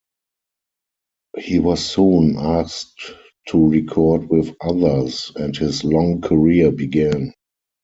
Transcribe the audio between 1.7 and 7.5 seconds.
soon asked to record with others, and his long career began.